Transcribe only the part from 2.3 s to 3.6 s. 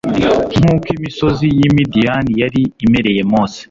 yari imereye Mose,